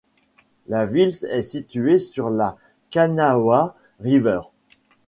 La 0.67 0.87
ville 0.87 1.13
est 1.29 1.43
située 1.43 1.99
sur 1.99 2.31
la 2.31 2.57
Kanawha 2.89 3.75
River. 3.99 4.41